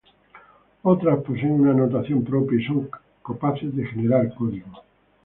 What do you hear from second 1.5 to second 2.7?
una notación propia y